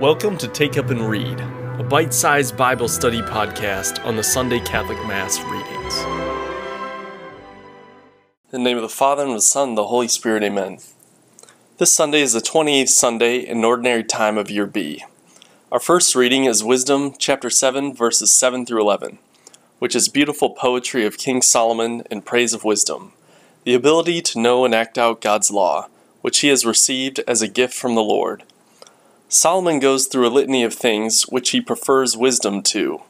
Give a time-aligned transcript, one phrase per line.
[0.00, 1.40] Welcome to Take Up and Read,
[1.78, 5.98] a bite sized Bible study podcast on the Sunday Catholic Mass readings.
[8.52, 10.78] In the name of the Father, and of the Son, and the Holy Spirit, amen.
[11.78, 15.04] This Sunday is the 28th Sunday in Ordinary Time of Year B.
[15.70, 19.20] Our first reading is Wisdom, chapter 7, verses 7 through 11,
[19.78, 23.12] which is beautiful poetry of King Solomon in praise of wisdom,
[23.62, 25.86] the ability to know and act out God's law,
[26.20, 28.42] which he has received as a gift from the Lord
[29.34, 33.02] Solomon goes through a litany of things which he prefers wisdom to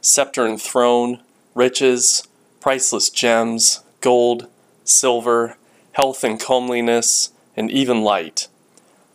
[0.00, 1.20] scepter and throne,
[1.54, 2.26] riches,
[2.58, 4.48] priceless gems, gold,
[4.82, 5.56] silver,
[5.92, 8.48] health and comeliness, and even light.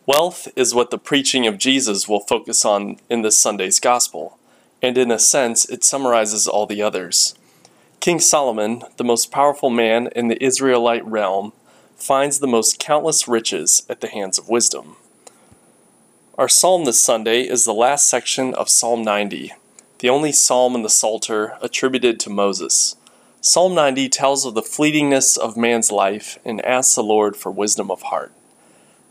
[0.06, 4.38] Wealth is what the preaching of Jesus will focus on in this Sunday's Gospel,
[4.80, 7.34] and in a sense, it summarizes all the others.
[8.00, 11.52] King Solomon, the most powerful man in the Israelite realm,
[11.96, 14.96] finds the most countless riches at the hands of wisdom.
[16.38, 19.54] Our psalm this Sunday is the last section of Psalm 90,
[20.00, 22.94] the only psalm in the Psalter attributed to Moses.
[23.40, 27.90] Psalm 90 tells of the fleetingness of man's life and asks the Lord for wisdom
[27.90, 28.32] of heart.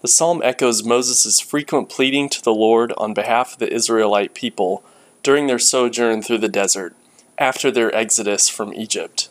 [0.04, 4.84] The psalm echoes Moses' frequent pleading to the Lord on behalf of the Israelite people
[5.24, 6.96] during their sojourn through the desert,
[7.40, 9.30] after their exodus from Egypt.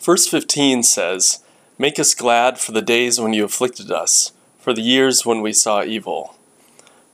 [0.00, 1.44] Verse 15 says,
[1.76, 5.52] Make us glad for the days when you afflicted us, for the years when we
[5.52, 6.36] saw evil.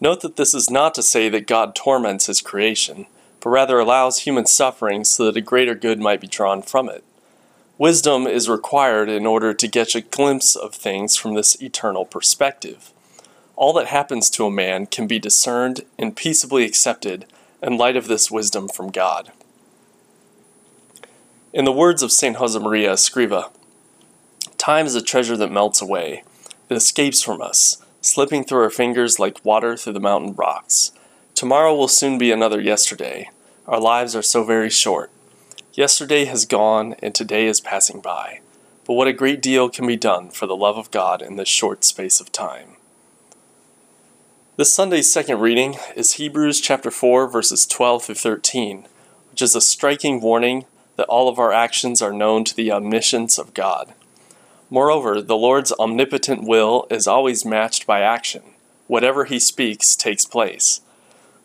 [0.05, 3.07] Note that this is not to say that God torments his creation,
[3.41, 7.03] but rather allows human suffering so that a greater good might be drawn from it.
[7.79, 12.93] Wisdom is required in order to get a glimpse of things from this eternal perspective.
[13.57, 17.25] All that happens to a man can be discerned and peaceably accepted
[17.63, 19.33] in light of this wisdom from God.
[21.55, 22.37] In the words of St.
[22.37, 23.51] Josemaria Escriva,
[24.59, 26.25] time is a treasure that melts away,
[26.69, 30.93] that escapes from us, slipping through our fingers like water through the mountain rocks.
[31.35, 33.31] Tomorrow will soon be another yesterday.
[33.67, 35.11] Our lives are so very short.
[35.73, 38.41] Yesterday has gone and today is passing by.
[38.87, 41.49] But what a great deal can be done for the love of God in this
[41.49, 42.77] short space of time.
[44.57, 48.87] This Sunday's second reading is Hebrews chapter 4 verses 12 through 13,
[49.31, 53.39] which is a striking warning that all of our actions are known to the omniscience
[53.39, 53.95] of God.
[54.75, 58.43] Moreover, the Lord's omnipotent will is always matched by action.
[58.89, 60.81] Whatever he speaks takes place.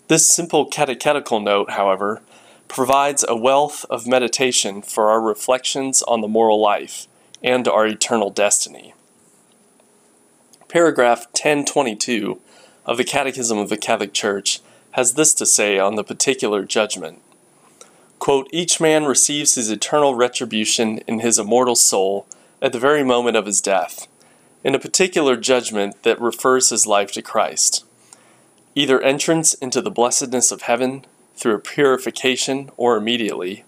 [0.08, 2.24] This simple catechetical note, however,
[2.68, 7.06] provides a wealth of meditation for our reflections on the moral life
[7.44, 8.96] and our eternal destiny.
[10.68, 12.42] Paragraph 1022
[12.88, 14.60] of the Catechism of the Catholic Church
[14.94, 17.22] has this to say on the particular judgment.
[18.18, 22.26] Quote, Each man receives his eternal retribution in his immortal soul
[22.62, 24.08] at the very moment of his death,
[24.64, 27.86] in a particular judgment that refers his life to Christ.
[28.76, 31.06] Either entrance into the blessedness of heaven
[31.36, 33.64] through a purification or immediately,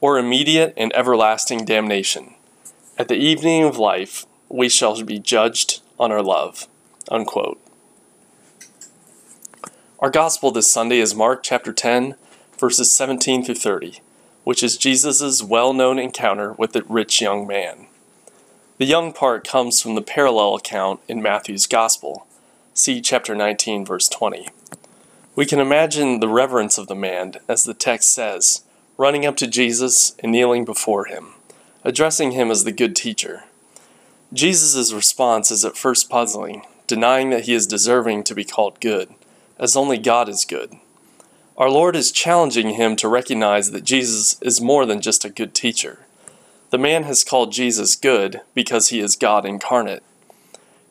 [0.00, 2.34] or immediate and everlasting damnation.
[2.98, 6.68] At the evening of life, we shall be judged on our love.
[7.10, 7.60] Unquote.
[9.98, 12.16] Our gospel this Sunday is Mark chapter 10,
[12.58, 14.00] verses 17 through 30,
[14.44, 17.86] which is Jesus' well known encounter with the rich young man.
[18.78, 22.26] The young part comes from the parallel account in Matthew's Gospel.
[22.74, 24.50] See chapter 19, verse 20.
[25.34, 28.64] We can imagine the reverence of the man, as the text says,
[28.98, 31.28] running up to Jesus and kneeling before him,
[31.84, 33.44] addressing him as the good teacher.
[34.30, 39.08] Jesus' response is at first puzzling, denying that he is deserving to be called good,
[39.58, 40.76] as only God is good.
[41.56, 45.54] Our Lord is challenging him to recognize that Jesus is more than just a good
[45.54, 46.00] teacher.
[46.70, 50.02] The man has called Jesus good because he is God incarnate.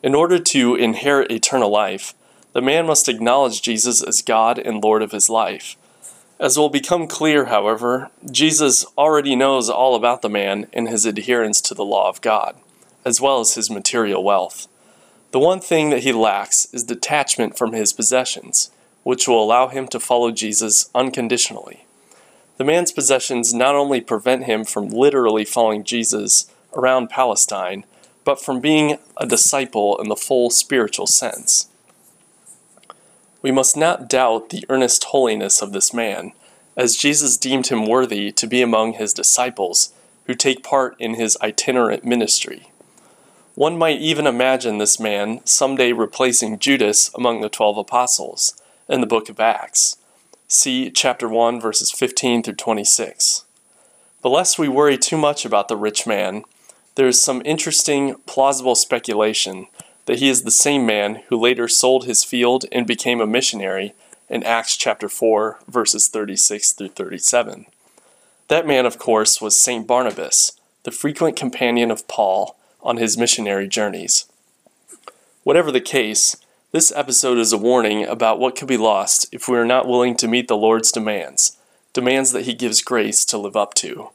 [0.02, 2.14] In order to inherit eternal life,
[2.52, 5.76] the man must acknowledge Jesus as God and Lord of his life.
[6.38, 11.60] As will become clear, however, Jesus already knows all about the man and his adherence
[11.62, 12.56] to the law of God,
[13.04, 14.68] as well as his material wealth.
[15.32, 18.70] The one thing that he lacks is detachment from his possessions,
[19.02, 21.85] which will allow him to follow Jesus unconditionally.
[22.56, 27.84] The man's possessions not only prevent him from literally following Jesus around Palestine,
[28.24, 31.68] but from being a disciple in the full spiritual sense.
[33.42, 36.32] We must not doubt the earnest holiness of this man,
[36.76, 39.92] as Jesus deemed him worthy to be among his disciples
[40.24, 42.70] who take part in his itinerant ministry.
[43.54, 49.06] One might even imagine this man someday replacing Judas among the twelve apostles in the
[49.06, 49.96] book of Acts.
[50.48, 53.44] See chapter 1, verses 15 through 26.
[54.22, 56.44] But lest we worry too much about the rich man,
[56.94, 59.66] there is some interesting, plausible speculation
[60.04, 63.94] that he is the same man who later sold his field and became a missionary
[64.28, 67.66] in Acts chapter 4, verses 36 through 37.
[68.46, 69.84] That man, of course, was St.
[69.84, 70.52] Barnabas,
[70.84, 74.26] the frequent companion of Paul on his missionary journeys.
[75.42, 76.36] Whatever the case,
[76.76, 80.14] this episode is a warning about what could be lost if we are not willing
[80.14, 81.56] to meet the Lord's demands,
[81.94, 84.10] demands that He gives grace to live up to.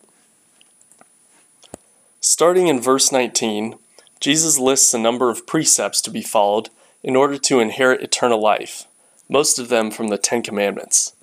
[2.20, 3.80] Starting in verse 19,
[4.20, 6.70] Jesus lists a number of precepts to be followed
[7.02, 8.86] in order to inherit eternal life,
[9.28, 11.16] most of them from the Ten Commandments.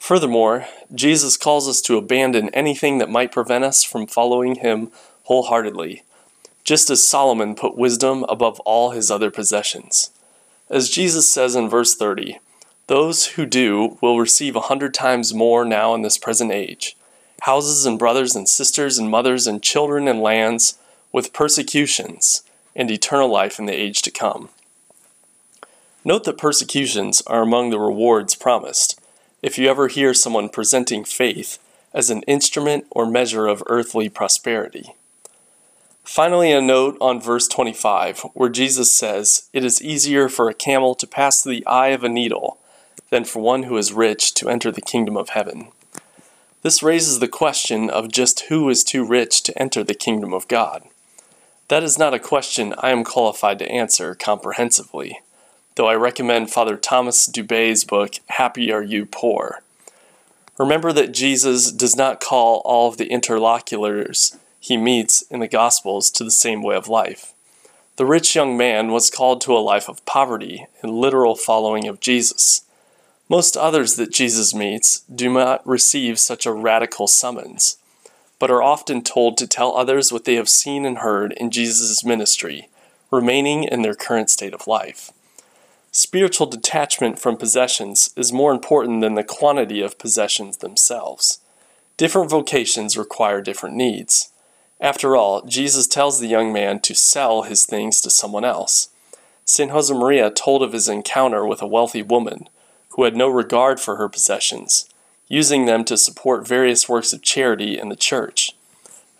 [0.00, 4.90] Furthermore, Jesus calls us to abandon anything that might prevent us from following Him
[5.26, 6.02] wholeheartedly,
[6.64, 10.10] just as Solomon put wisdom above all his other possessions.
[10.70, 12.38] As Jesus says in verse 30,
[12.86, 16.96] those who do will receive a hundred times more now in this present age
[17.42, 20.78] houses and brothers and sisters and mothers and children and lands
[21.10, 22.42] with persecutions
[22.76, 24.48] and eternal life in the age to come.
[26.04, 29.00] Note that persecutions are among the rewards promised
[29.42, 31.58] if you ever hear someone presenting faith
[31.92, 34.94] as an instrument or measure of earthly prosperity.
[36.04, 40.96] Finally, a note on verse 25, where Jesus says, It is easier for a camel
[40.96, 42.58] to pass through the eye of a needle
[43.10, 45.68] than for one who is rich to enter the kingdom of heaven.
[46.62, 50.48] This raises the question of just who is too rich to enter the kingdom of
[50.48, 50.82] God.
[51.68, 55.20] That is not a question I am qualified to answer comprehensively,
[55.76, 59.62] though I recommend Father Thomas Dubay's book, Happy Are You Poor.
[60.58, 66.08] Remember that Jesus does not call all of the interlocutors he meets in the Gospels
[66.08, 67.34] to the same way of life.
[67.96, 71.98] The rich young man was called to a life of poverty and literal following of
[71.98, 72.62] Jesus.
[73.28, 77.76] Most others that Jesus meets do not receive such a radical summons,
[78.38, 82.04] but are often told to tell others what they have seen and heard in Jesus'
[82.04, 82.68] ministry,
[83.10, 85.10] remaining in their current state of life.
[85.90, 91.40] Spiritual detachment from possessions is more important than the quantity of possessions themselves.
[91.96, 94.31] Different vocations require different needs.
[94.82, 98.88] After all, Jesus tells the young man to sell his things to someone else.
[99.44, 99.70] St.
[99.70, 102.48] Josemaria told of his encounter with a wealthy woman
[102.90, 104.90] who had no regard for her possessions,
[105.28, 108.56] using them to support various works of charity in the church.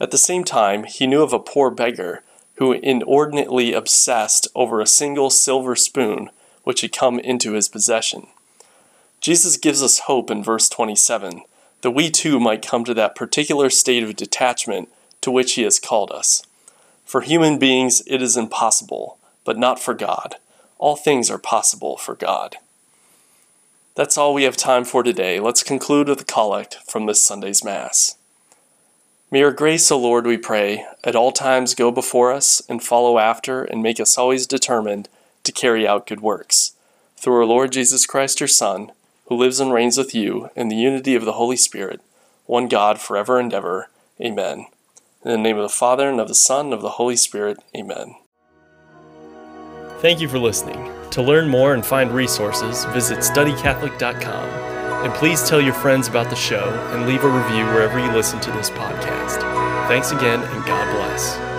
[0.01, 2.25] At the same time, he knew of a poor beggar
[2.57, 6.31] who inordinately obsessed over a single silver spoon
[6.65, 8.27] which had come into his possession.
[9.21, 11.43] Jesus gives us hope in verse 27
[11.83, 14.89] that we too might come to that particular state of detachment
[15.23, 16.43] to which He has called us.
[17.05, 20.37] For human beings it is impossible, but not for God.
[20.79, 22.57] All things are possible for God.
[23.95, 25.39] That's all we have time for today.
[25.39, 28.17] Let's conclude with a collect from this Sunday's Mass.
[29.31, 33.19] May your grace, O Lord, we pray, at all times go before us and follow
[33.19, 35.09] after and make us always determined
[35.45, 36.73] to carry out good works.
[37.17, 38.93] Through our Lord Jesus Christ, your Son,
[39.27, 42.01] who lives and reigns with you in the unity of the Holy Spirit,
[42.47, 43.89] one God, forever and ever.
[44.21, 44.67] Amen.
[45.25, 47.59] In the name of the Father, and of the Son, and of the Holy Spirit.
[47.77, 48.17] Amen.
[50.01, 50.91] Thank you for listening.
[51.11, 54.49] To learn more and find resources, visit studycatholic.com.
[55.05, 58.41] And please tell your friends about the show and leave a review wherever you listen
[58.41, 59.41] to this podcast.
[59.87, 61.52] Thanks again, and God bless.